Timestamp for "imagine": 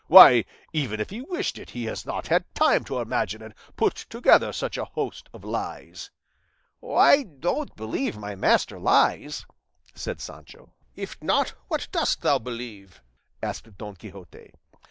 3.01-3.43